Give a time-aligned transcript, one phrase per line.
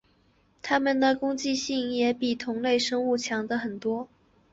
[0.63, 4.07] 它们的攻击性也比其他同类生物强得多。